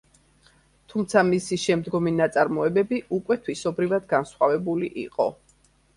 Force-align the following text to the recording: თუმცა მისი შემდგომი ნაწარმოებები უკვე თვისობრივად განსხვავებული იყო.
თუმცა 0.93 1.21
მისი 1.27 1.59
შემდგომი 1.65 2.13
ნაწარმოებები 2.21 3.01
უკვე 3.19 3.37
თვისობრივად 3.45 4.09
განსხვავებული 4.15 4.91
იყო. 5.07 5.29